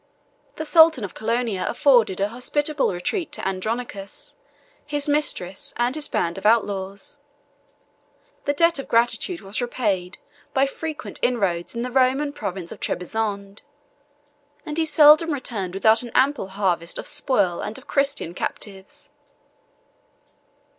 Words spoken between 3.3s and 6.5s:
to Andronicus, his mistress, and his band of